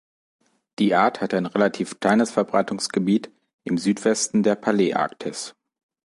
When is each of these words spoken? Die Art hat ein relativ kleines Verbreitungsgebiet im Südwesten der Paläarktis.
Die 0.79 0.95
Art 0.95 1.21
hat 1.21 1.31
ein 1.35 1.45
relativ 1.45 1.99
kleines 1.99 2.31
Verbreitungsgebiet 2.31 3.29
im 3.65 3.77
Südwesten 3.77 4.41
der 4.41 4.55
Paläarktis. 4.55 5.53